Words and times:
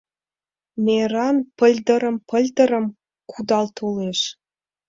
Мераҥ 0.85 1.37
пыльдырым-пыльдырым 1.57 2.85
кудал 3.31 3.65
толеш. 3.77 4.19